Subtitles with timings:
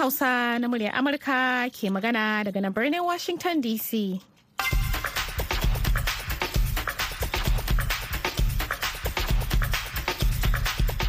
[0.00, 4.16] Hausa na muryar Amurka ke magana daga nan birnin Washington DC.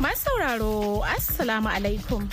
[0.04, 2.27] Masu sauraro, Assalamu alaikum.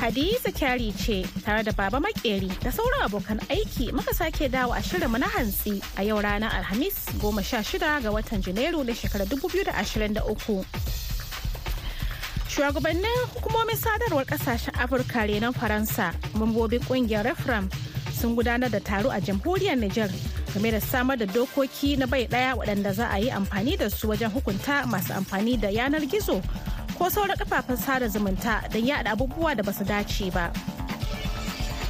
[0.00, 4.80] Hadiza kyari ce tare da Baba Makeri da sauran abokan aiki muka sake dawo a
[4.80, 9.28] shirinmu na hantsi a yau ranar Alhamis goma sha shida ga watan Janairu na shekarar
[9.28, 10.99] 2023.
[12.50, 17.70] Shugabannin hukumomin sadarwar ƙasashen Afirka renon Faransa, mambobin ƙungiyar Refram
[18.12, 20.10] sun gudanar da taro a jamhuriyar Nijar
[20.52, 24.08] game da samar da dokoki na bai ɗaya waɗanda za a yi amfani da su
[24.08, 26.42] wajen hukunta masu amfani da yanar gizo
[26.98, 30.50] ko sauran kafafen sada zumunta don yada abubuwa da ba su dace ba.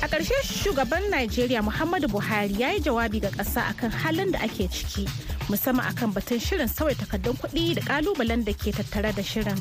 [0.02, 4.68] A ƙarshe shugaban Najeriya Muhammadu Buhari ya yi jawabi ga ƙasa akan halin da ake
[4.68, 5.09] ciki
[5.49, 9.56] musamman akan batun shirin sauya takardun kuɗi da ƙalubalen da ke tattare da shirin.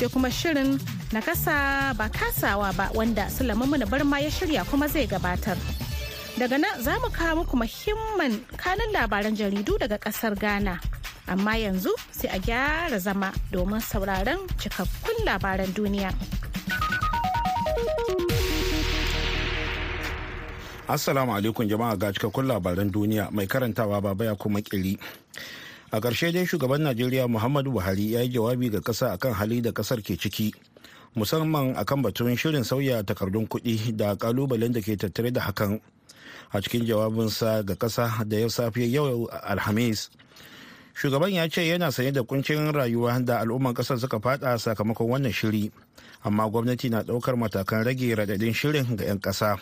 [0.00, 0.80] Sai kuma shirin
[1.12, 5.60] na kasa ba kasawa ba wanda Sulaiman Barma ya shirya kuma zai gabatar.
[6.40, 10.80] Daga nan za mu kawo muku muhimman kanin labaran jaridu daga ƙasar Ghana.
[11.28, 16.10] amma yanzu sai a gyara zama domin sauraron cikakkun labaran duniya.
[20.88, 24.98] Assalamu alaikum jama'a ga cikakkun labaran duniya mai karantawa baba ya kuma kiri.
[25.92, 29.72] A ƙarshe dai shugaban Najeriya Muhammadu Buhari ya yi jawabi ga ƙasa akan hali da
[29.72, 30.54] ƙasar ke ciki.
[31.16, 35.80] Musamman akan batun shirin sauya takardun kuɗi da ƙalubalen da ke tattare da hakan.
[36.52, 40.10] A cikin jawabinsa ga ƙasa da ya safe yau Alhamis.
[41.00, 45.32] shugaban ya ce yana sanye da kuncin rayuwa da al'umman ƙasar suka fada sakamakon wannan
[45.32, 45.72] shiri
[46.24, 49.56] amma gwamnati na ɗaukar matakan rage radadin shirin ga 'yan kasa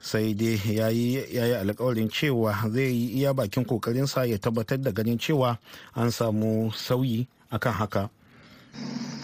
[0.00, 1.20] sai dai ya yi
[1.54, 5.58] alkawarin cewa zai yi iya bakin kokarinsa ya tabbatar da ganin cewa
[5.94, 8.04] an samu sauyi akan haka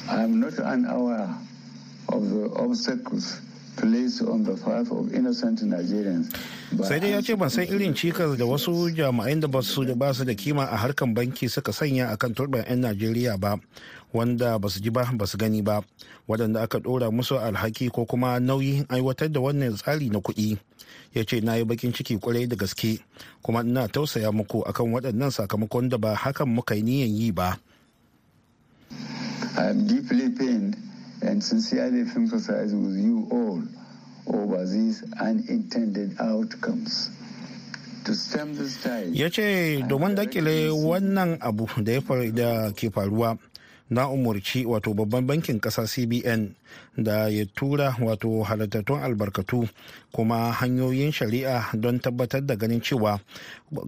[0.08, 1.30] I am not unaware
[2.12, 3.40] of the obstacles
[3.76, 6.30] placed on the path of innocent Nigerians.
[6.82, 9.94] sai dai ya ce ban san irin cikas da wasu jami'ai da ba su da
[10.34, 13.54] kima a harkan banki suka sanya akan turban 'yan najeriya ba
[14.14, 15.82] wanda ba su ji ba ba su gani ba
[16.28, 20.56] waɗanda aka ɗora musu alhaki ko kuma nauyin aiwatar da wannan tsari na kuɗi
[21.14, 22.98] ya ce na yi bakin ciki ƙwarai da gaske
[23.42, 27.58] kuma ina tausaya muku akan waɗannan sakamakon da ba hakan muka yi niyan yi ba
[29.56, 30.76] I am deeply pained
[31.22, 33.62] and sincerely sympathize with you all
[34.26, 37.10] over these unintended outcomes.
[39.16, 43.38] Ya ce domin daƙile wannan abu da ke faruwa
[43.90, 46.54] na umarci wato babban bankin kasa cbn
[46.96, 49.68] da ya tura wato halittattun albarkatu
[50.12, 53.20] kuma hanyoyin shari'a don tabbatar da ganin cewa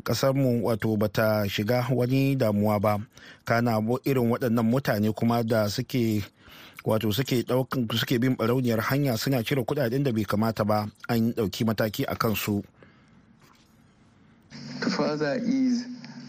[0.05, 2.99] kasarmu wato bata shiga wani damuwa ba.
[3.45, 6.23] Kana irin waɗannan mutane kuma da suke
[6.85, 7.45] wato suke
[7.99, 12.15] suke bin barauniyar hanya suna cire kuɗaɗen da bai kamata ba an ɗauki mataki a
[12.17, 12.62] kansu.
[14.83, 15.87] To further ease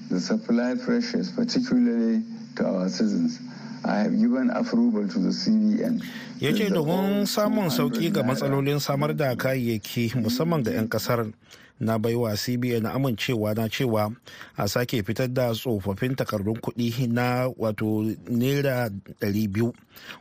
[0.10, 2.24] the supply pressures particularly
[2.56, 3.40] to our citizens
[3.86, 6.02] I have given approval to the CBN.
[6.42, 11.32] ya ce domin samun sauƙi ga matsalolin samar da kayayyaki musamman ga 'yan ƙasar
[11.80, 14.12] na baiwa cbn amincewa na cewa
[14.58, 18.90] a sake fitar da tsofaffin takardun kuɗi na wato naira
[19.22, 19.72] 200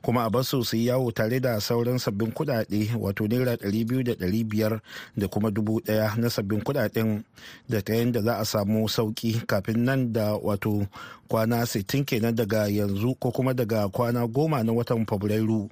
[0.03, 4.27] kuma a ba su su yawo tare da sauran sabbin kuɗaɗe wato naira 200 da
[4.27, 4.81] 500
[5.17, 7.23] da kuma 1000 na sabbin kuɗaɗen
[7.69, 10.87] da ta yadda za a samu sauƙi kafin nan da wato
[11.29, 15.69] kwana 60 kenan daga yanzu ko kuma daga kwana goma na watan fabrairu.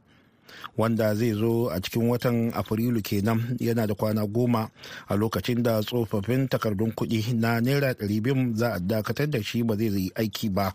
[0.77, 4.71] Wanda zai zo a cikin watan afrilu kenan yana da kwana goma
[5.09, 9.77] a lokacin da tsofaffin takardun kuɗi na naira 200 za a dakatar da shi ba
[9.77, 10.73] zai yi aiki ba.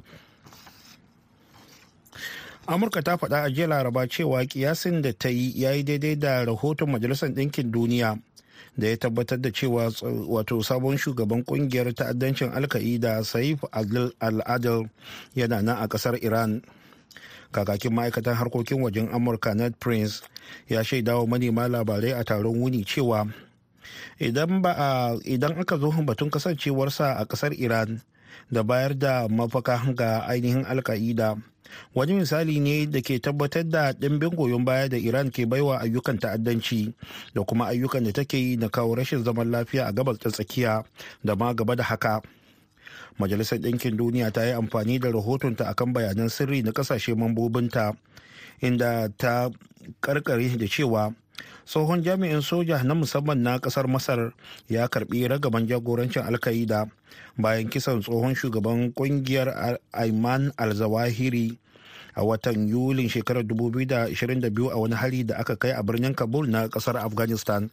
[2.70, 6.46] Amurka ta faɗa a jiya laraba cewa kiyasin da ta yi ya yi daidai da
[6.46, 8.14] rahoton majalisar ɗinkin duniya
[8.78, 9.90] da ya tabbatar da cewa
[10.30, 14.86] wato sabon shugaban ƙungiyar ta'addancin alka'ida saif al-adil
[15.36, 16.62] yana nan a ƙasar iran.
[17.52, 20.22] Kakakin ma'aikatan harkokin wajen amurka ned prince
[20.70, 23.26] ya shaidawa manema labarai a taron wuni cewa
[24.20, 24.74] idan ba
[25.26, 28.02] idan aka zo batun kasancewarsa a ƙasar iran
[28.52, 31.38] da bayar da mafaka ga ainihin alka'ida
[31.96, 36.18] wani misali ne da ke tabbatar da ɗimbin goyon baya da iran ke baiwa ayyukan
[36.18, 36.94] ta'addanci
[37.34, 40.84] da kuma ayyukan da take yi na kawo rashin zaman lafiya a gabas ta tsakiya
[41.24, 42.22] da ma gaba da haka.
[43.20, 47.94] Majalisar ɗinkin duniya ta yi amfani da rahotonta akan bayanan sirri na ƙasashe mambobinta
[48.62, 49.50] inda ta
[50.02, 51.14] karkare da cewa
[51.66, 54.34] tsohon jami'in soja na musamman na ƙasar masar
[54.68, 56.90] ya karɓi ragaban jagorancin alkaida
[57.38, 61.58] bayan kisan tsohon shugaban ƙungiyar ayman al-zawahiri
[62.16, 66.68] a watan yulin shekarar 2022 a wani hari da aka kai a birnin kabul na
[66.68, 67.70] ƙasar afghanistan.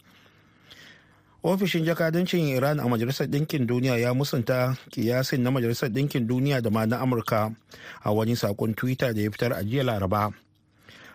[1.47, 6.71] Ofishin jakadancin iran a majalisar ɗinkin duniya ya musanta kiyasin na majalisar ɗinkin duniya da
[6.75, 7.55] ma na amurka
[8.03, 10.35] a wani saƙon twitter da ya fitar a jiya laraba.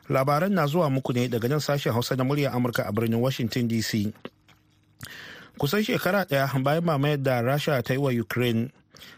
[0.10, 3.68] Labaran na zuwa muku ne daga nan sashen hausa na murya amurka a birnin washington
[3.68, 4.14] dc
[5.60, 8.72] kusan shekara ɗaya bayan mamayar da rasha ta yi wa ukraine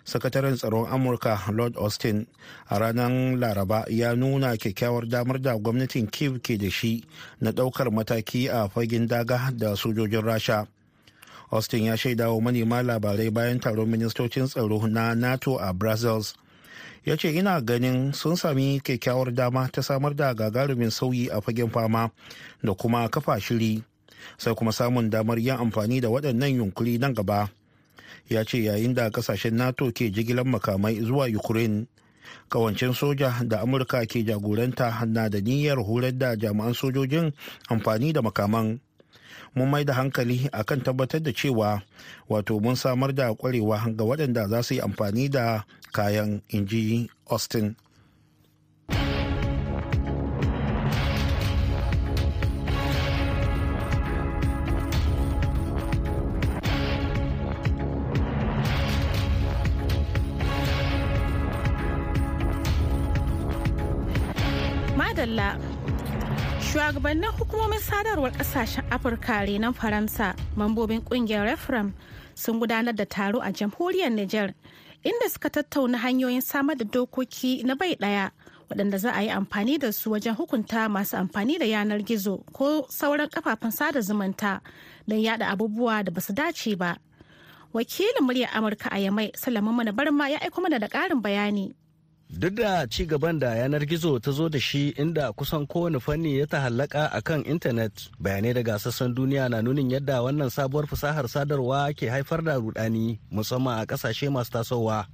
[0.06, 2.26] sakataren tsaron amurka lord austin
[2.70, 7.06] a ranar laraba ya nuna kyakkyawar damar da gwamnatin kiev ke da shi
[7.42, 10.66] na ɗaukar mataki a fagen daga da sojojin rasha.
[11.54, 16.34] Austin ya shaida wa manema labarai bayan taron ministocin tsaro na nato a brazils
[17.06, 21.70] ya ce ina ganin sun sami kyakkyawar dama ta samar da gagarumin sauyi a fagen
[21.70, 22.10] fama
[22.64, 23.84] da kuma kafa shiri
[24.38, 27.50] sai kuma samun damar yin amfani da waɗannan yunkuri nan gaba.
[28.30, 31.88] Ya ce yayin da ƙasashen nato ke jigilar makamai zuwa ukraine
[32.50, 37.34] kawancin soja da amurka ke jagoranta na da niyyar horar da jami'an sojojin
[37.70, 38.80] amfani da makaman.
[39.56, 41.82] Mun mai da hankali akan tabbatar da cewa
[42.30, 47.76] wato mun samar da kwarewa ga waɗanda za su yi amfani da kayan inji austin.
[64.98, 65.73] Madalla.
[66.74, 71.94] Shugabannin hukumomin sadarwar ƙasashen afirka renon faransa mambobin ƙungiyar refram
[72.36, 74.54] sun gudanar da taro a jamhuriyar niger
[75.06, 78.32] inda suka tattauna hanyoyin samar da dokoki na bai ɗaya
[78.70, 82.88] waɗanda za a yi amfani da su wajen hukunta masu amfani da yanar gizo ko
[82.90, 84.60] sauran kafafen sada zumunta
[85.08, 86.98] don yada abubuwa da ba su dace ba.
[87.74, 91.74] Wakilin muryar amurka a yamai salamun mana barma ya aiko mana da ƙarin bayani.
[92.38, 96.40] Duk da ci gaban da yanar gizo ta zo da shi inda kusan kowane fanni
[96.40, 101.30] ya tahallaka a kan intanet bayanai daga sassan duniya na nunin yadda wannan sabuwar fasahar
[101.30, 105.06] sadarwa ke haifar da rudani musamman a ƙasashe masu tasowa.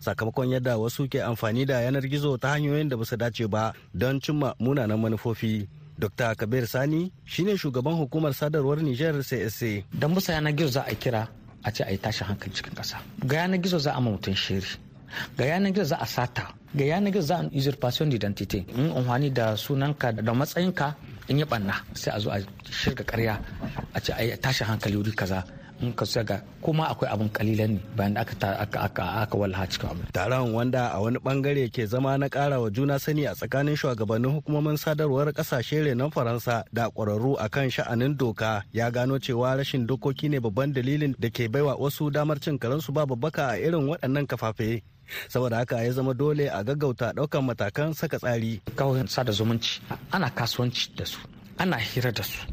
[0.00, 3.74] Sakamakon yadda wasu ke amfani da yanar gizo ta hanyoyin da ba su dace ba
[3.94, 5.66] don cimma munanan manufofi.
[5.98, 6.34] Dr.
[6.36, 9.82] Kabir Sani shine shugaban hukumar sadarwar Nijar CSA.
[9.92, 11.26] Don musa yanar gizo za a kira
[11.64, 13.02] a ce a yi tashin hankali cikin ƙasa.
[13.26, 14.78] Ga yanar gizo za a ma mutum shiri.
[15.36, 16.54] Ga yanar gizo za a sata.
[16.74, 18.64] Ga yanar gizo za a usurpation identity.
[18.76, 20.94] In unhwani da sunanka da matsayinka
[21.28, 22.38] in yi banna sai a zo a
[22.70, 23.38] shirga karya
[23.94, 25.44] a ce a tashi hankali wuri kaza.
[25.80, 28.20] In ka ga kuma akwai abin kalilan ne bayan da
[28.58, 30.06] aka aka aka wallaha cikin abin.
[30.12, 34.32] Taron wanda a wani ɓangare ke zama na kara wa juna sani a tsakanin shugabannin
[34.42, 40.28] hukumomin sadarwar ƙasashe renon faransa da kwararru akan sha'anin doka ya gano cewa rashin dokoki
[40.28, 44.26] ne babban dalilin da ke baiwa wasu damar cin karansu ba babbaka a irin waɗannan
[44.26, 44.82] kafafe.
[45.28, 48.60] Saboda haka ya zama dole a gaggauta ɗaukan matakan saka tsari.
[48.76, 49.80] Kawai sada zumunci
[50.12, 51.18] ana kasuwanci da su
[51.58, 52.46] ana hira da su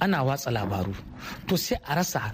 [0.00, 0.94] ana watsa labaru.
[1.46, 2.32] To sai a rasa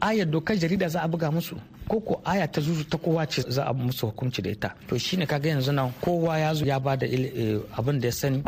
[0.00, 1.56] ayar dokar jarida za a buga musu
[1.88, 4.74] ko ko aya ta zuzu ta kowa ce za a musu hukunci da ita.
[4.88, 7.06] To shine kaga yanzu nan kowa ya zo ya ba da
[7.78, 8.42] abin da ya sani.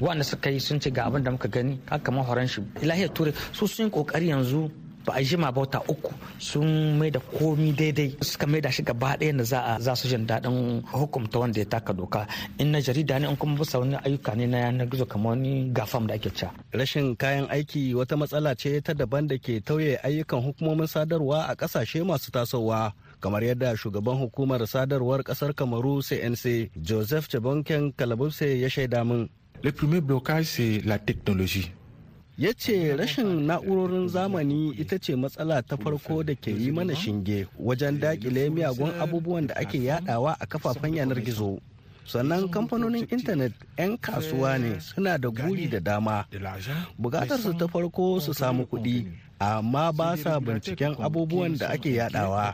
[0.00, 3.32] Wanda suka yi sun ce ga abin da muka gani haka mahoran shi ilahiyar ture
[3.52, 4.70] su sun yi ƙoƙari yanzu
[5.06, 8.82] ba a jima ba wata uku sun mai da komi daidai suka mai da shi
[8.82, 12.26] gaba ɗaya da za a za su jin daɗin hukumta wanda ya taka doka
[12.58, 15.70] in na jarida ne in kuma bisa wani ayyuka ne na yanar gizo kamar wani
[15.72, 16.50] gafam da ake ca.
[16.74, 21.54] rashin kayan aiki wata matsala ce ta daban da ke tauye ayyukan hukumomin sadarwa a
[21.54, 28.68] ƙasashe masu tasowa kamar yadda shugaban hukumar sadarwar ƙasar kamaru cnc joseph chabonken kalabuse ya
[28.68, 29.28] shaida min
[29.62, 31.72] Le premier blocage, c'est la technologie.
[32.38, 37.46] Ya ce rashin na'urorin zamani ita ce matsala ta farko da ke yi mana shinge
[37.58, 41.58] wajen daƙile miyagun abubuwan da ake yadawa a kafafen yanar gizo.
[42.04, 46.24] Sannan kamfanonin intanet 'yan kasuwa ne suna da guri da dama.
[47.00, 49.08] Bukatar su ta farko su samu kuɗi
[49.40, 52.52] amma ba sa binciken abubuwan da ake yadawa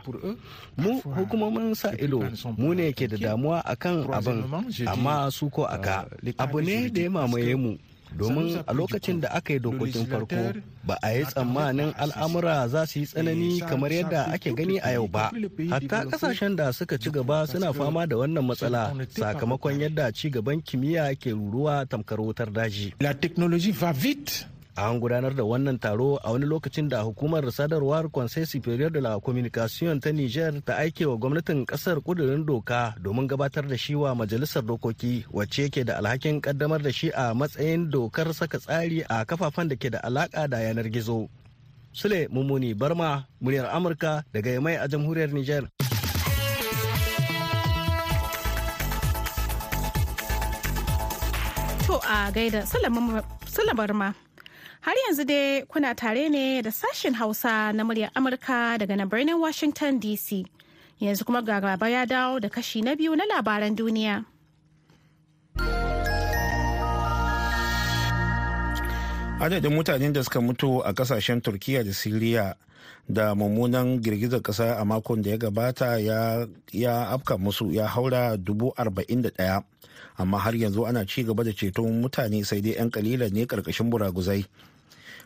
[0.79, 2.23] mu hukumomin sa ido
[2.57, 4.43] mu ne ke da damuwa akan abin
[4.87, 6.07] amma su ko aka
[6.39, 7.75] abu ne da ya mamaye mu.
[8.17, 10.53] Domin a lokacin da aka yi dokokin farko
[10.83, 15.07] ba a yi tsammanin al'amura za su yi tsanani kamar yadda ake gani a yau
[15.07, 15.31] ba.
[15.69, 20.61] Hatta ƙasashen da suka ci gaba suna fama da wannan matsala sakamakon yadda ci gaban
[20.61, 22.93] kimiyya ke ruruwa tamkar wutar daji.
[22.99, 24.52] La technologie va vite.
[24.75, 29.19] An gudanar da wannan taro a wani lokacin da hukumar sadarwar conseil superior de la
[29.19, 34.15] communication ta niger ta aike wa gwamnatin ƙasar kudurin doka domin gabatar da shi wa
[34.15, 39.25] majalisar dokoki wacce ke da alhakin kaddamar da shi a matsayin dokar saka tsari a
[39.25, 41.29] kafafen da ke da alaka da yanar gizo
[41.93, 45.69] sule mummuni barma muryar amurka daga yamai a jamhuriyar niger
[51.93, 52.65] To a gaida
[53.93, 54.13] ma.
[54.83, 59.39] Har yanzu dai kuna tare ne da sashen Hausa na muryar Amurka daga nan birnin
[59.39, 60.43] Washington DC.
[60.99, 64.25] Yanzu kuma gaba ya dawo da kashi na biyu na labaran duniya.
[69.43, 72.55] adadin mutanen da suka mutu a ƙasashen turkiya da siriya
[73.09, 75.99] da mummunan girgizar kasa a makon da ya gabata
[76.71, 79.63] ya afka musu ya haura dubu arba'in da ɗaya
[80.17, 83.89] amma har yanzu ana ci gaba da ceton mutane sai dai 'yan kalilan ne ƙarƙashin
[83.91, 84.45] buraguzai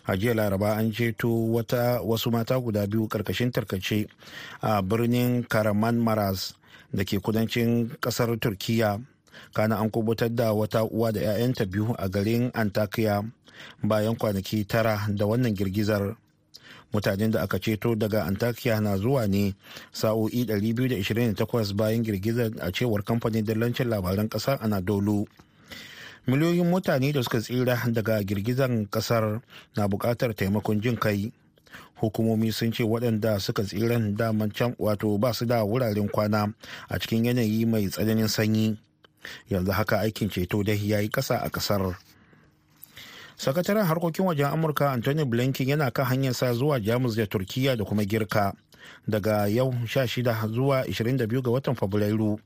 [0.07, 4.07] a jiya laraba an ceto wata wasu mata guda biyu ƙarƙashin tarkace
[4.61, 6.53] a birnin karaman maras
[6.93, 9.01] da ke kudancin ƙasar turkiya
[9.53, 13.23] kana an kuɓutar da wata uwa da 'ya'yanta biyu a garin antakya
[13.83, 16.15] bayan kwanaki tara da wannan girgizar.
[16.93, 19.53] Mutanen da aka ceto daga antakya na zuwa ne
[19.91, 25.27] sa'o'i 228 bayan girgizar a cewar kamfanin dillancin labaran ƙasar anadolu.
[26.27, 29.41] Miliyoyin mutane da suka tsira daga girgizar ƙasar
[29.75, 31.31] na buƙatar taimakon jin kai.
[32.01, 36.53] Hukumomi sun ce waɗanda suka tsiran daman can wato ba su da wuraren kwana
[36.89, 38.77] a cikin yanayi mai tsananin sanyi.
[39.49, 41.95] Yanzu haka aikin ceto dai ya yi ƙasa a ƙasar.
[43.37, 47.83] Sakataren harkokin wajen amurka anthony blinken yana kan hanyar sa zuwa jamus da turkiya da
[47.85, 48.53] kuma girka.
[49.09, 52.39] Daga yau 16 zuwa 22 ga watan fabrairu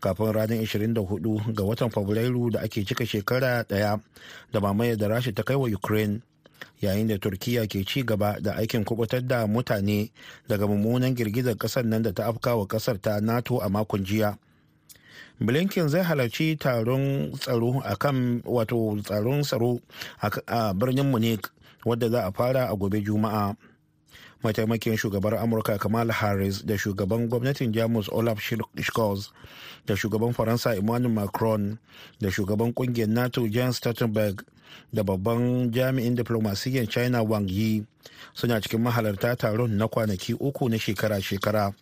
[0.00, 4.00] kafin ranar 24 ga watan fabrairu da ake cika shekara ɗaya
[4.52, 6.20] da mamaye da rasha ta kai wa ukraine
[6.80, 10.10] yayin da turkiya ke ci gaba da aikin kuɓutar da mutane
[10.48, 14.38] daga mummunan girgizar ƙasar nan da ta afka wa ƙasar ta nato a makon jiya.
[15.40, 19.80] Blinken zai halarci taron tsaro a kan wato tsaron tsaro
[20.46, 21.46] a birnin munich
[21.84, 23.56] wadda za a fara a gobe juma'a.
[24.44, 28.38] Mataimakin shugabar amurka kamal harris da shugaban gwamnatin jamus olaf
[28.82, 29.32] scholz
[29.86, 31.78] da shugaban faransa emmanuel macron
[32.20, 34.44] da shugaban ƙungiyar nato jens stoltenberg
[34.92, 37.84] da babban jami'in diplomasiyyar china wang yi
[38.34, 41.74] suna cikin mahalarta taron na kwanaki uku na shekara-shekara.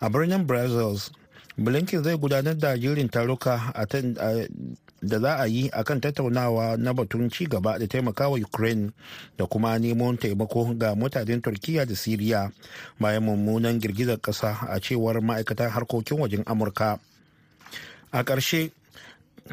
[0.00, 1.10] A birnin brazils
[1.58, 3.72] blinken zai gudanar da jirin taruka
[5.02, 8.90] da za a yi a kan tattaunawa na batun ci gaba da taimakawa ukraine
[9.38, 12.50] da kuma neman taimako ga mutanen turkiya da siriya
[13.00, 16.98] bayan mummunan girgizar kasa a cewar ma'aikatan harkokin wajen amurka.
[18.12, 18.70] A ƙarshe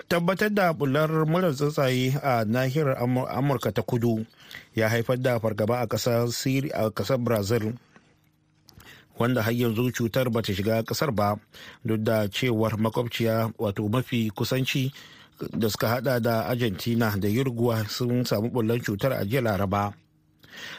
[0.07, 2.97] tabbatar da bular murar tsuntsaye a nahiyar
[3.29, 4.25] amurka ta kudu
[4.75, 7.73] ya haifar da fargaba a ƙasar brazil.
[9.19, 11.35] Wanda har yanzu cutar bata shiga ƙasar ba
[11.85, 14.91] duk da cewar makwabciya wato mafi kusanci
[15.57, 19.93] da suka hada da argentina da uruguay sun samu bullan cutar a jiya laraba.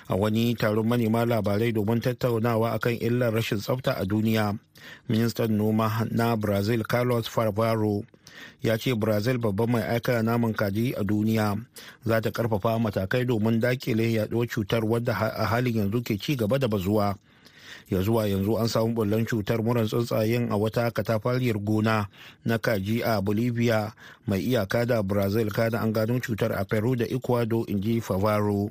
[0.08, 4.56] A wani taron manema labarai domin tattaunawa akan illar rashin tsafta a duniya
[5.08, 8.04] ministan noma na brazil carlos farvaro
[8.62, 11.56] ya ce brazil babban mai aika naman kaji a duniya
[12.04, 16.58] za ta ƙarfafa matakai domin daƙile yaduwar cutar wadda a halin yanzu ke ci gaba
[16.58, 17.16] da bazuwa.
[17.90, 22.06] Ya zuwa yanzu an samu bullon cutar muran tsuntsayen a wata katafariyar gona
[22.44, 23.92] na kaji a bolivia
[24.26, 25.50] mai iyaka da brazil.
[25.50, 28.70] Kada an gano cutar a peru da ecuador in ji favaro.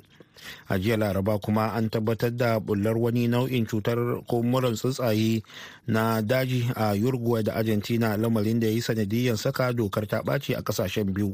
[0.68, 3.96] A jiya laraba kuma an tabbatar da bullar wani nau'in cutar
[4.28, 5.40] ko muran tsuntsaye
[5.88, 10.52] na daji a uruguay da argentina lamarin da ya yi sanadiyyar saka dokar ta ɓaci
[10.54, 11.32] a ƙasashen biyu.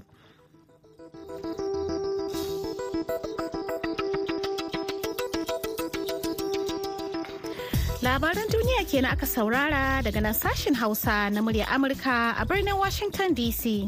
[8.02, 13.30] Labaran duniya kenan aka saurara daga nan sashen Hausa na murya Amurka a birnin Washington
[13.30, 13.86] DC.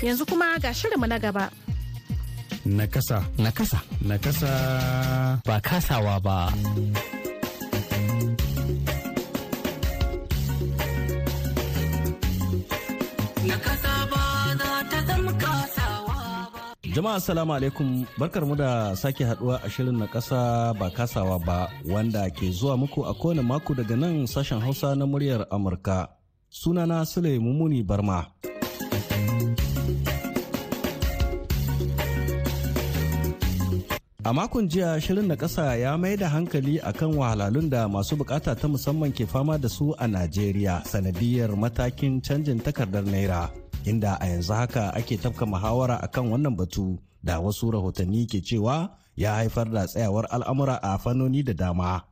[0.00, 1.52] Yanzu kuma ga shirinmu na gaba.
[2.64, 3.20] Nakasa.
[3.36, 3.84] Nakasa.
[4.00, 4.48] Nakasa.
[5.44, 6.48] Ba kasawa ba.
[16.90, 21.70] Jama'a assalamu alaikum barkar mu da sake haɗuwa a shirin na kasa ba kasawa ba
[21.86, 26.08] wanda ke zuwa muku a kowane mako daga nan sashen hausa na muryar Amurka.
[26.50, 28.26] Sunana Sule Mumuni Barma.
[34.26, 38.58] A makon jiya shirin na ƙasa ya mai da hankali akan wahalhalun da masu buƙata
[38.58, 43.69] ta musamman ke fama da su a Najeriya sanadiyar matakin canjin takardar Naira.
[43.84, 48.96] Inda a yanzu haka ake tafka muhawara akan wannan batu da wasu rahotanni ke cewa
[49.16, 52.02] ya haifar da tsayawar al'amura a fannoni da dama.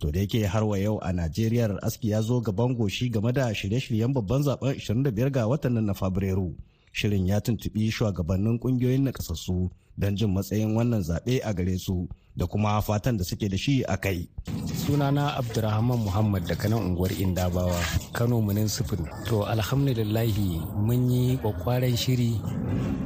[0.00, 3.52] To da yake har wa yau a Najeriya aski ya zo gaban goshi game da
[3.54, 6.54] shirye-shiryen babban zaɓen 25 ga watan nan na Fabrairu.
[6.92, 12.46] Shirin ya tuntuɓi shugabannin ƙungiyoyin nakasassu don jin matsayin wannan zaɓe a gare su da
[12.46, 14.28] kuma fatan da suke da shi a kai.
[14.86, 17.74] sunana abdurrahman muhammad daga nan unguwar indabawa
[18.14, 22.38] kano municipal to alhamdulillahi mun yi kwakwaren shiri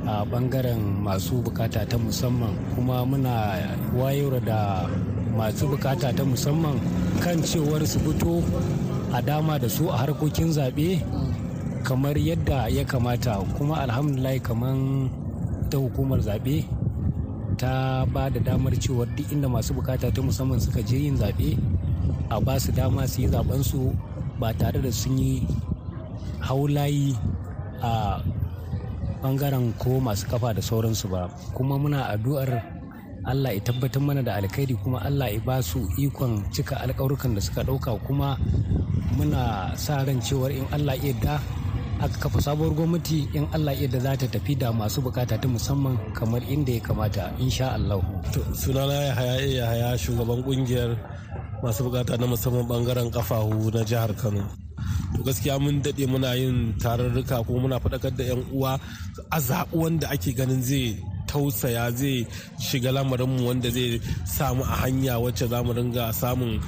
[0.04, 3.56] a ɓangaren masu buƙata ta musamman kuma muna
[3.96, 4.84] wayar da
[5.32, 6.76] masu buƙata ta musamman
[7.24, 8.42] kan cewar su fito
[9.14, 11.00] a dama da su a harkokin zaɓe
[11.86, 14.76] kamar yadda ya kamata kuma alhamdulillah kamar
[15.70, 16.66] ta hukumar zaɓe
[17.60, 21.60] ta ba da damar cewar duk inda masu buƙata ta musamman suka je yin zaɓe
[22.32, 23.92] a ba su dama su yi zaɓensu
[24.40, 25.44] ba tare da sun yi
[26.40, 27.12] haulayi
[27.84, 28.24] a
[29.20, 31.28] ɓangaren ko masu kafa da sauransu ba.
[31.52, 32.48] Kuma muna addu'ar
[33.28, 37.40] allah ya tabbatar mana da alkhairi kuma allah ya ba su ikon cika alkawarukan da
[37.44, 38.40] suka ɗauka kuma
[39.20, 41.36] muna sa ran cewar in allah ya da
[42.00, 45.96] aka kafa sabuwar gwamnati in Allah yadda za ta tafi da masu buƙata ta musamman
[46.14, 48.00] kamar inda ya kamata insha Allah.
[48.56, 50.96] sunana ya haya ya haya shugaban ƙungiyar
[51.62, 54.48] masu buƙata na musamman ɓangaren kafahu na jihar Kano.
[55.16, 58.80] to gaskiya mun daɗe muna yin tararruka kuma muna faɗakar da 'yan uwa
[59.30, 62.26] a zaɓi wanda ake ganin zai tausaya zai
[62.58, 66.60] shiga lamarinmu wanda zai samu a hanya wacce za mu ringa samun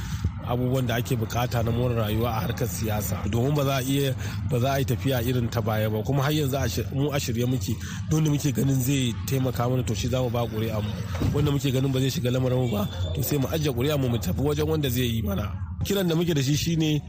[0.47, 3.17] abubuwan da ake buƙata na more rayuwa a harkar siyasa.
[3.31, 4.15] Domin ba za a iya
[4.51, 6.03] ba za a yi tafiya irin ta baya ba.
[6.03, 6.57] Kuma har yanzu
[6.95, 7.75] mu a shirye muke.
[8.11, 10.91] Don muke ganin zai taimaka mana to shi za mu ba ƙuri'a mu.
[11.35, 14.09] Wanda muke ganin ba zai shiga lamarin mu ba to sai mu ajiye ƙuri'a mu
[14.09, 15.53] mu tafi wajen wanda zai yi mana.
[15.85, 17.01] Kiran da muke da shi shine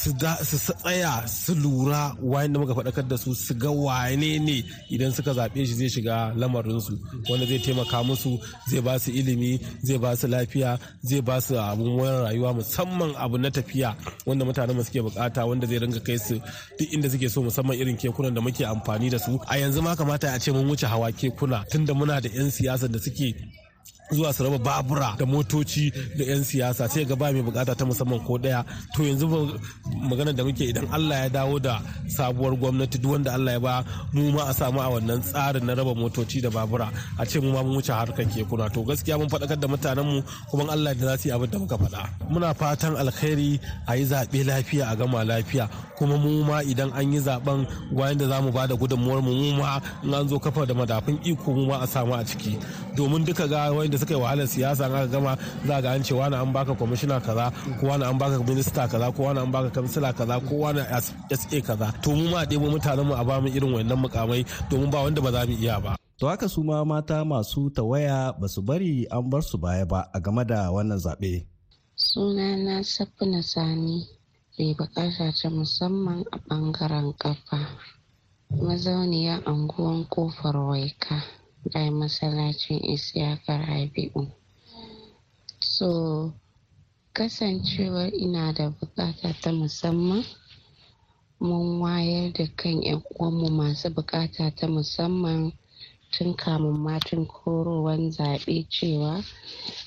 [0.00, 5.12] su tsaya su lura wayan da muka faɗakar da su su ga wane ne idan
[5.12, 6.92] suka zaɓe shi zai shiga lamarinsu
[7.30, 8.38] wanda zai taimaka musu
[8.70, 13.36] zai ba su ilimi zai ba su lafiya zai ba su abun rayuwa musamman abu
[13.38, 13.96] na tafiya
[14.26, 16.34] wanda mutanen suke buƙata wanda zai ringa kai su
[16.78, 19.38] duk inda suke so musamman irin kekunan da muke amfani da su.
[19.48, 22.88] A yanzu ma kamata a ce mun wuce hawa kekuna tunda muna da 'yan siyasa
[22.88, 23.34] da suke
[24.10, 27.84] zuwa su raba babura da motoci da 'yan siyasa sai ga ba mai buƙata ta
[27.84, 28.64] musamman ko ɗaya.
[28.94, 29.26] To yanzu
[30.08, 33.84] magana da muke idan Allah ya dawo da sabuwar gwamnati duk wanda Allah ya ba
[34.12, 36.90] mu ma a samu a wannan tsarin na raba motoci da babura.
[37.18, 38.68] A ce mu ma mun wuce harkar kekuna.
[38.72, 41.58] To gaskiya mun faɗakar da mutanen mu kuma Allah da za su yi abin da
[41.58, 42.08] muka faɗa.
[42.28, 45.68] Muna fatan alkhairi a yi zaɓe lafiya a gama lafiya.
[45.96, 49.32] Kuma mu ma idan an yi zaɓen wayan da za mu ba da gudunmuwar mu
[49.32, 52.58] mu ma in an zo kafa da madafin iko mu ma a samu a ciki.
[52.96, 56.36] Domin duka ga wanda suka yi wahalar siyasa aka gama za ga an ce wani
[56.36, 60.12] an baka kwamishina kaza ko wani an baka minista kaza ko wani an baka kansila
[60.16, 63.72] kaza ko wani sa kaza to mu ma ɗebo mutanen mu a ba mu irin
[63.74, 67.24] wannan mukamai domin ba wanda ba za mu iya ba To haka su ma mata
[67.24, 71.44] masu tawaya ba su bari an bar su baya ba a game da wannan zaɓe.
[71.96, 74.06] Sunana Safina Sani
[74.58, 77.58] mai buƙata ta musamman a ɓangaren kafa.
[78.54, 81.41] Mazauniya anguwan ƙofar waika.
[81.70, 84.26] Da masallacin isiyakar rabi'u.
[85.60, 86.32] So
[87.12, 90.24] kasancewar ina da buƙata ta musamman
[91.40, 95.52] mun wayar da kan yan uwanmu masu buƙata ta musamman
[96.10, 99.24] tun kamun matin korowan zaɓe cewa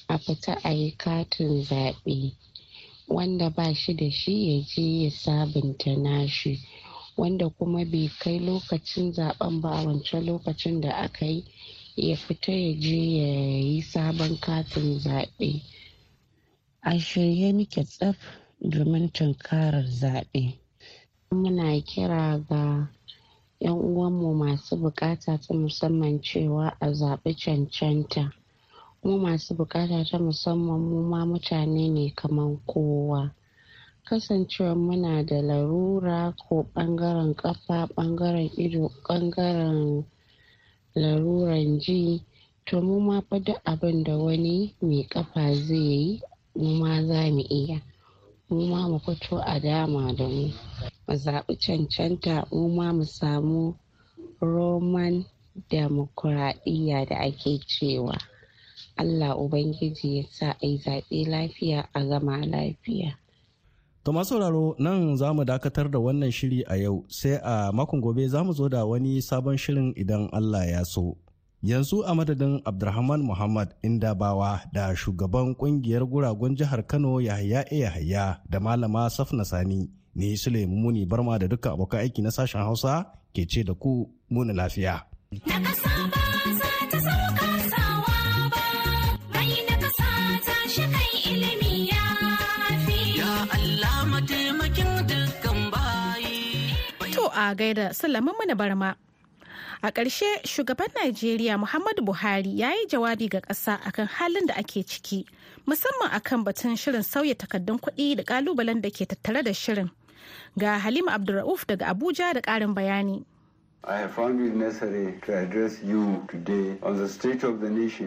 [0.07, 2.33] a fita a yi katin zaɓe.
[3.07, 6.59] Wanda ba shi da shi ya je ya sabunta nashi.
[7.17, 11.43] Wanda kuma bai kai lokacin zaɓen ba a wancan lokacin da aka yi
[11.95, 15.61] ya fita ya je ya yi sabon katin zaɓe.
[16.81, 18.17] A shirye muke tsaf
[18.71, 20.41] domin tunkarar zaɓe.
[21.31, 22.89] Muna kira ga
[23.59, 28.31] 'yan uwanmu masu buƙata ta musamman cewa a zaɓi cancanta.
[29.03, 33.31] Mu masu buƙata ta musamman mu ma mutane ne kamar kowa.
[34.07, 40.05] Kasancewar muna da larura ko ɓangaren ƙafa ɓangaren ido ɓangaren
[41.01, 42.21] laruran ji
[42.67, 46.21] to mu ma fa duk abin da wani mai ƙafa zai yi
[46.55, 47.81] mu ma za mu iya.
[48.49, 50.45] Mu ma mu fito a dama da mu
[51.07, 53.75] mu zaɓi cancanta mu ma mu samu
[54.39, 55.25] roman
[55.69, 58.17] demokuraɗiyya da ake cewa.
[58.97, 63.17] Allah ubangiji ya sa a yi zaɓe lafiya a gama lafiya.
[64.05, 67.97] To masu sauraro nan za mu dakatar da wannan shiri a yau sai a makon
[68.01, 71.17] gobe za mu zo da wani sabon shirin idan Allah ya so.
[71.65, 78.59] Yanzu a madadin Abdulrahman Muhammad Indabawa da shugaban ƙungiyar guragun jihar Kano Yahaya Yahaya da
[78.59, 83.49] malama Safna Sani ni Suleiman Muni Barma da dukkan abokan aiki na sashen Hausa ke
[83.49, 85.01] ce da ku muni lafiya.
[97.51, 98.95] A gaida Sulaiman mana barma.
[99.81, 104.83] A ƙarshe shugaban Najeriya Muhammadu Buhari ya yi jawabi ga ƙasa akan halin da ake
[104.83, 105.25] ciki,
[105.67, 109.91] musamman akan batun shirin sauya takardun kuɗi da ƙalubalen da ke tattare da shirin.
[110.57, 113.23] Ga Halima Abdulra'uf daga Abuja da ƙarin bayani.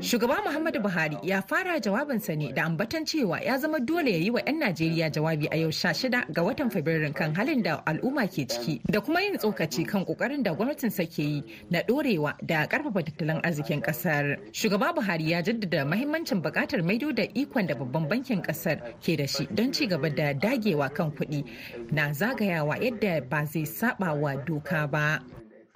[0.02, 4.30] Shugaba Muhammadu Buhari ya fara jawabinsa ne da ambatan cewa ya zama dole ya yi
[4.30, 8.26] wa 'yan Najeriya jawabi a yau sha shida ga watan Fabrairun kan halin da al'umma
[8.26, 12.34] ke ciki da kuma yin tsokaci kan ƙoƙarin da gwamnatin sa ke yi na dorewa
[12.42, 14.34] da ƙarfafa tattalin arzikin ƙasar.
[14.52, 19.26] Shugaba Buhari ya jaddada mahimmancin buƙatar maido da ikon da babban bankin ƙasar ke da
[19.26, 21.44] shi don ci gaba da dagewa kan kuɗi
[21.92, 25.22] na zagayawa yadda ba zai saba wa doka ba.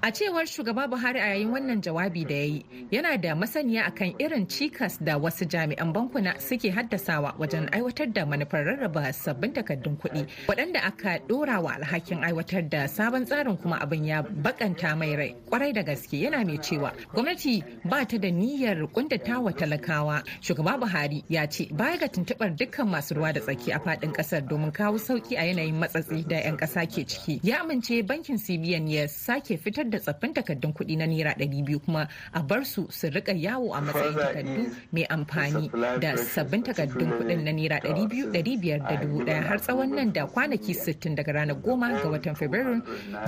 [0.05, 4.17] A cewar shugaba Buhari a yayin wannan jawabi da ya yi yana da masaniya akan
[4.19, 9.95] irin cikas da wasu jami'an bankuna suke haddasawa wajen aiwatar da manufar rarraba sabbin takardun
[9.97, 15.15] kuɗi waɗanda aka ɗora wa alhakin aiwatar da sabon tsarin kuma abin ya bakanta mai
[15.17, 20.25] rai ƙwarai da gaske yana mai cewa gwamnati ba ta da niyyar kuntata wa talakawa.
[20.43, 24.43] Shugaba Buhari ya ce baya ga tuntuɓar dukkan masu ruwa da tsaki a faɗin ƙasar
[24.49, 27.39] domin kawo sauƙi a yanayin matsatsi da 'yan ƙasa ke ciki.
[27.45, 31.79] Ya amince bankin CBN ya sake fitar da tsaffin takardun kuɗi na naira ɗari biyu
[31.81, 37.11] kuma a bar su su riƙa yawo a matsayin takardu mai amfani da sabbin takardun
[37.21, 40.75] kuɗin na naira ɗari biyu ɗari biyar da dubu ɗaya har tsawon nan da kwanaki
[40.75, 42.81] sittin daga ranar goma ga watan fabrairu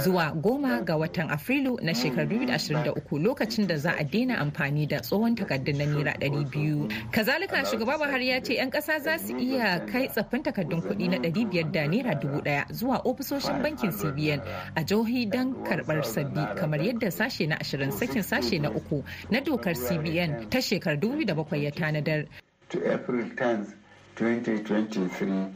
[0.04, 2.24] zuwa goma ga watan afrilu na shekarar
[2.54, 6.44] ashirin da uku lokacin da za a daina amfani da tsohon takardun na naira ɗari
[6.50, 6.88] biyu.
[7.12, 11.16] Kazalika shugaba buhari ya ce 'yan ƙasa za su iya kai tsaffin takardun kuɗi na
[11.18, 14.40] ɗari biyar da naira dubu ɗaya zuwa ofisoshin bankin cbn
[14.76, 19.40] a jihohi don karɓar sabbi kamar yadda sashe na ashirin sakin sashe na uku na
[19.40, 22.26] dokar cbn ta shekarar 2007 ya tanadar
[22.70, 23.74] To April 10th,
[24.16, 25.46] 2023,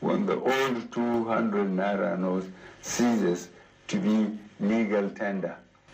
[0.00, 2.44] when the old 200 naira note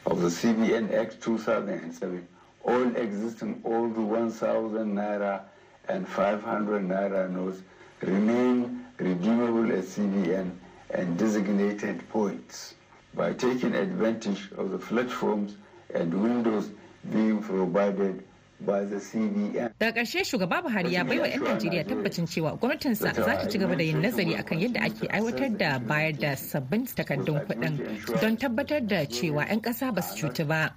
[0.07, 2.29] of the CBN Act 2007,
[2.65, 5.41] all existing old 1,000 naira
[5.89, 7.63] and 500 naira notes
[8.03, 10.51] remain redeemable at CBN
[10.91, 12.75] and designated points.
[13.15, 15.57] By taking advantage of the platforms
[15.95, 16.71] and windows
[17.13, 18.23] being provided
[18.61, 19.71] by the CBN.
[19.79, 23.77] Daga ƙarshe shugaba Buhari ya baiwa 'yan Najeriya tabbacin cewa gwamnatinsa za ta ci gaba
[23.77, 27.79] da yin nazari akan yadda ake aiwatar da bayar da sabbin takardun kuɗin
[28.21, 30.75] don tabbatar da cewa 'yan ƙasa ba su cutu ba.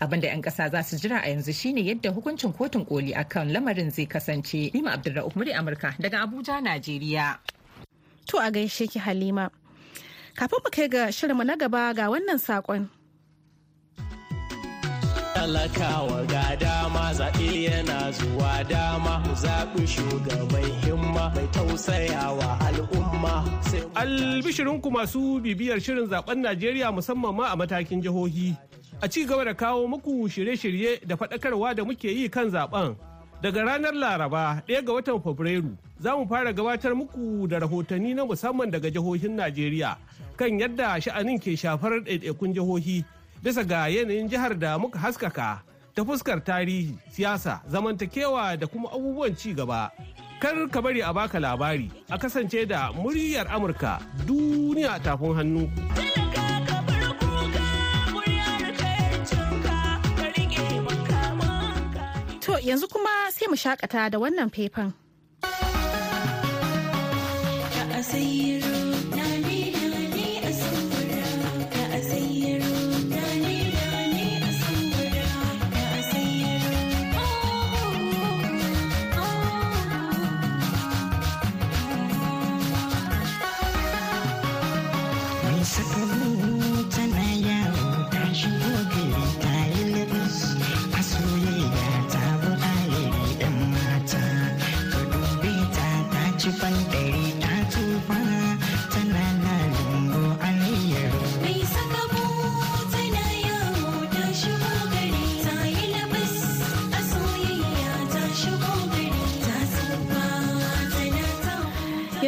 [0.00, 3.52] Abin da 'yan ƙasa za su jira a yanzu shine yadda hukuncin kotun koli akan
[3.54, 4.74] lamarin zai kasance.
[4.74, 7.38] Lima Abdulrahman Amurka daga Abuja, Najeriya.
[8.26, 9.50] To a gaishe ki Halima.
[10.38, 12.86] Kafin mu kai ga shirinmu na gaba ga wannan saƙon.
[15.34, 23.34] talakawa ga dama zaɓe yana zuwa dama zaɓi shugaban himma mai tausayawa al'umma.
[23.94, 28.56] Albishirinku masu bibiyar shirin zaɓen Najeriya musamman ma a matakin jihohi.
[29.02, 32.96] A ci gaba da kawo muku shirye-shirye da faɗakarwa da muke yi kan zaɓen.
[33.42, 38.24] Daga ranar Laraba ɗaya ga watan Fabrairu za mu fara gabatar muku da rahotanni na
[38.26, 39.94] musamman daga jihohin Najeriya
[40.36, 43.04] kan yadda sha'anin ke shafar ɗaiɗaikun jihohi
[43.42, 45.62] bisa ga yanayin jihar da muka haskaka
[45.94, 49.90] ta fuskar tarihi, siyasa, zamantakewa da kuma abubuwan ci gaba.
[50.38, 55.66] Kar ka bari a baka labari a kasance da muryar Amurka duniya tafin hannu.
[62.68, 64.92] Yanzu kuma sai mu shakata da wannan faifan.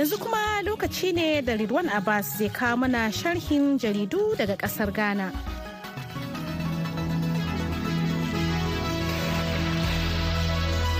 [0.01, 5.31] Yanzu kuma lokaci ne da Ridwan Abbas zai kawo mana sharhin jaridu daga ƙasar Ghana.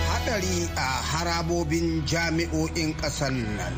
[0.05, 3.73] Hadari a harabobin jami'o'in ƙasar nan.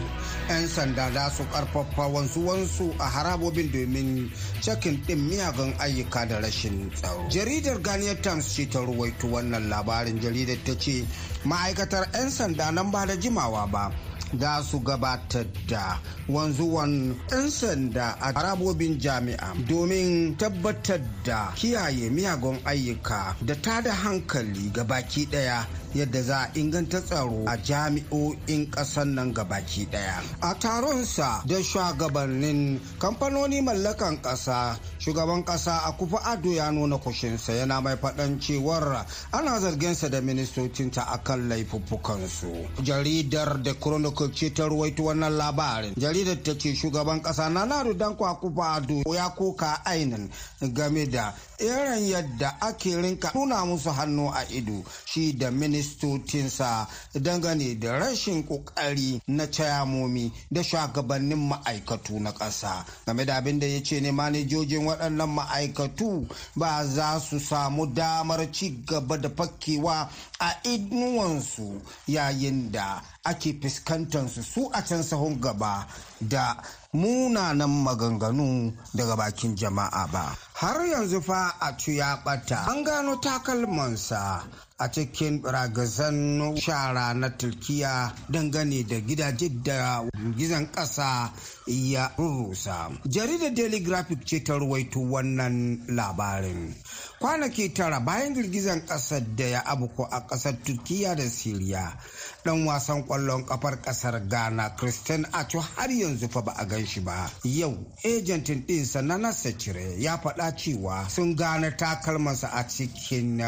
[0.48, 4.28] 'yan sanda za su ƙarfafa wansu-wansu a harabobin domin
[4.60, 7.28] cakin ɗin miyagun ayyuka da rashin tsaro.
[7.30, 11.06] Jaridar Ghanaian Times ce ta ruwaito wannan labarin jaridar ta ce
[11.44, 13.92] ma'aikatar 'yan sanda nan ba da jimawa ba
[14.40, 22.58] za su gabatar da wanzuwan 'yan sanda a harabobin jami'a domin tabbatar da kiyaye miyagun
[22.64, 29.06] ayyuka da tada hankali ga baki ɗaya yadda za a inganta tsaro a jami'o'in ƙasar
[29.06, 36.52] nan gabaki ɗaya a taronsa da shugabannin kamfanoni mallakan ƙasa shugaban ƙasa a kufa ado
[36.52, 42.68] ya nuna kushinsa yana mai faɗan cewar ana zarginsa da ministocinta akan laifuffukansu.
[42.82, 45.94] Jaridar da chronicle ce ta ruwaito wannan labarin.
[45.96, 50.30] Jaridar ta ce shugaban ƙasa na nadu danko a kufa ado ya koka ainin
[50.72, 55.50] game da irin yadda ake rinka nuna musu hannu a ido shi da
[55.82, 62.84] ministocinsa dangane da rashin ƙoƙari na cayamomi da shugabannin ma'aikatu na ƙasa.
[63.06, 68.50] Game da abin da ya ce ne manejojin waɗannan ma'aikatu ba za su samu damar
[68.52, 70.08] ci gaba da fakkewa
[70.40, 75.86] a inuwansu yayin da ake fuskantar su a can sahun gaba
[76.20, 76.56] da
[76.94, 80.36] munanan maganganu daga bakin jama'a ba.
[80.54, 84.42] Har yanzu fa a ya bata an gano takalmansa.
[84.82, 90.04] A cikin ragazan shara na turkiya dangane da gidaje da
[90.36, 91.30] gizon ƙasa
[91.66, 92.90] ya rurusa.
[93.06, 96.74] Jaridar daily graphic ce ta ruwaito wannan labarin.
[97.20, 101.96] Kwanaki tara bayan girgizan ƙasar da ya abuko a ƙasar turkiya da siriya
[102.44, 107.00] dan wasan ƙwallon kafar ƙasar ghana christian acho har yanzu fa ba a gan shi
[107.00, 107.30] ba.
[107.44, 113.38] Yau ejentin ɗinsa na nasa cire ya faɗa cewa sun gane takalmansa a cikin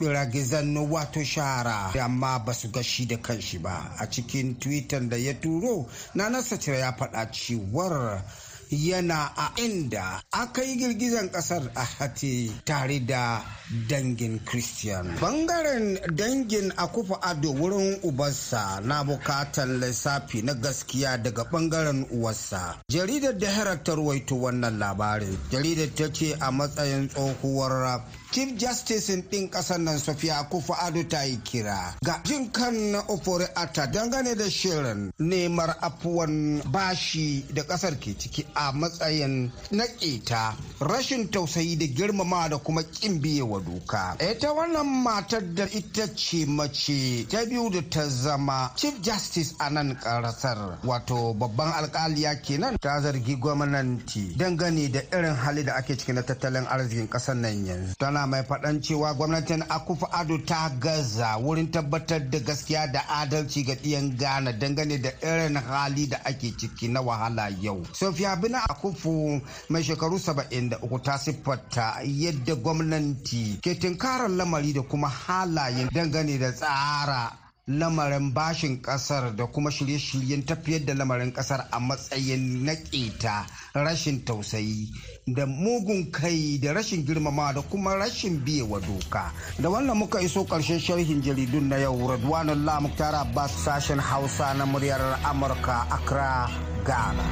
[0.00, 1.92] biragizan wato shara.
[2.00, 3.94] Amma ba su ga shi da kanshi ba.
[3.98, 8.22] A cikin twitter da ya turo na nasa cire ya faɗa cewar
[8.70, 13.42] yana a inda aka yi girgizan ƙasar a hati tare da
[13.88, 15.16] dangin christian.
[15.20, 22.76] Bangaren dangin akufa ado wurin ubarsa na bukatan lissafi na gaskiya daga ɓangaren uwarsa.
[22.88, 25.36] Jaridar da ta ruwaito wannan labarin.
[25.50, 31.22] Jaridar ta ce a matsayin tsohuwar chief justice ɗin ƙasar nan sofiya kufa ado ta
[31.24, 37.62] yi kira ga jin kan na ofori ata dangane da shirin nemar afuwan bashi da
[37.62, 43.60] ƙasar ke ciki a matsayin na ƙeta rashin tausayi da girmama da kuma ƙin biyewa
[43.64, 44.16] doka.
[44.20, 49.70] Ita wannan matar da ita ce mace ta biyu da ta zama chief justice a
[49.70, 55.96] nan ƙasar wato babban alkaliya kenan ta zargi gwamnati dangane da irin hali da ake
[55.98, 57.94] ciki na tattalin arzikin ƙasar nan yanzu.
[57.98, 63.62] Tana mai faɗan cewa gwamnatin akufa ado ta gaza wurin tabbatar da gaskiya da adalci
[63.64, 67.82] ga ɗiyan ghana dangane da irin hali da ake ciki na wahala yau.
[67.92, 75.08] Sofiya bina akufu mai shekaru 73 ta siffata yadda gwamnati ke tunkarar lamari da kuma
[75.08, 81.78] halayen dangane da tsara lamarin bashin ƙasar da kuma shirye-shiryen tafiyar da lamarin ƙasar a
[81.80, 84.88] matsayin na keta rashin tausayi
[85.26, 89.32] da mugun kai da rashin girmama da kuma rashin biyewa doka.
[89.60, 94.64] Da wannan muka iso ƙarshen sharhin jaridun na yau radwanul lamuktar abbas sashen hausa na
[94.66, 96.48] muryar amurka accra
[96.84, 97.24] ghana.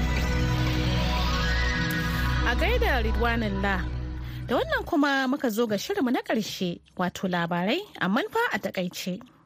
[2.46, 3.83] A gaida ridwanul la
[4.46, 9.38] da wannan kuma muka zo ga shirinmu na ƙarshe wato labarai amma fa a taƙaice.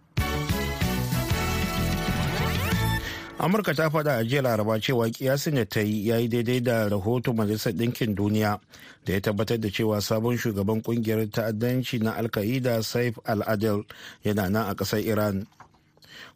[3.43, 6.89] Amurka ta faɗa a jiya laraba cewa kiyasin da ta yi ya yi daidai da
[6.89, 8.61] rahoton majalisar ɗinkin duniya
[9.05, 13.83] da ya tabbatar da cewa sabon shugaban ƙungiyar ta'addanci na alka'ida saif al-adel
[14.25, 15.47] yana nan a ƙasar iran.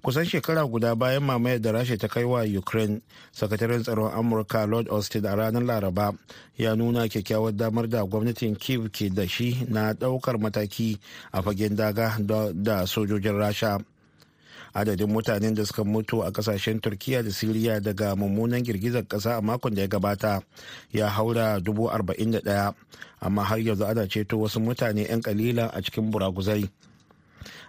[0.02, 3.00] Kusan shekara guda bayan mamayar da rasha ta kai wa ukraine
[3.32, 6.10] sakataren tsaron amurka lord austin a ranar laraba
[6.58, 10.98] ya nuna kyakkyawar damar da gwamnatin kiev ke da shi na ɗaukar mataki
[11.32, 12.18] a fagen daga
[12.52, 13.78] da sojojin rasha.
[14.76, 19.40] Adadin mutanen da suka mutu a ƙasashen turkiya da siriya daga mummunan girgizar kasa a
[19.40, 20.42] makon da ya gabata
[20.92, 22.74] ya haura dubu arba'in da ɗaya.
[23.20, 26.68] Amma har yanzu ana ceto wasu mutane 'yan kalila a cikin buraguzai.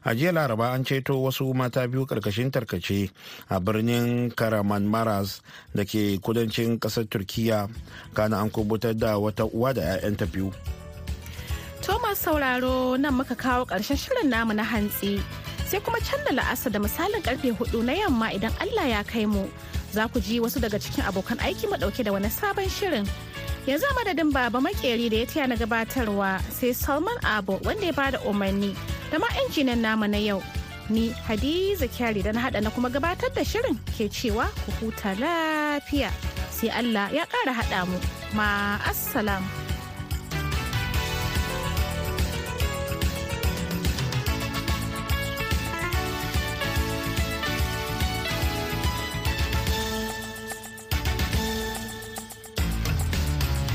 [0.03, 3.09] A jiya laraba an ceto wasu mata biyu ƙarƙashin tarkace
[3.49, 5.41] a birnin karaman maras
[5.73, 7.69] da ke kudancin ƙasar turkiya
[8.13, 10.51] kana an kuɓutar da wata uwa da 'ya'yanta biyu.
[11.81, 15.23] Thomas sauraro nan muka kawo ƙarshen shirin namu na hantsi.
[15.69, 19.25] Sai kuma can da la'asa da misalin ƙarfe huɗu na yamma idan Allah ya kai
[19.27, 19.43] mu
[19.91, 23.03] za ku ji wasu daga cikin abokan aiki ɗauke da wani sabon shirin.
[23.67, 27.91] Yanzu a madadin baba makeri da ya taya na gabatarwa sai Salman Abo wanda ya
[27.91, 28.71] ba da umarni
[29.11, 30.39] da ma injinan namu na yau.
[30.89, 35.19] Ni Hadiza Kyari da na hada na kuma gabatar da shirin ke cewa ku huta
[35.19, 36.07] lafiya
[36.47, 37.99] sai Allah ya ƙara haɗa mu.
[38.39, 38.79] Ma